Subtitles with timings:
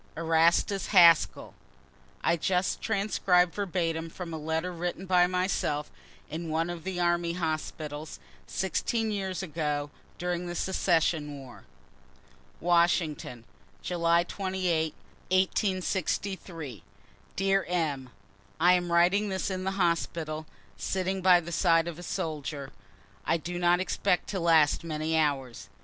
[0.17, 1.53] ERASTUS HASKELL.
[2.23, 5.91] [I just transcribe verbatim from a letter written by myself
[6.27, 11.65] in one of the army hospitals, 16 years ago, during the secession war.]
[12.59, 13.43] Washington,
[13.83, 14.95] July 28,
[15.29, 16.81] 1863.
[17.35, 18.09] Dear M.,
[18.59, 20.47] I am writing this in the hospital,
[20.77, 22.71] sitting by the side of a soldier,
[23.23, 25.69] I do not expect to last many hours.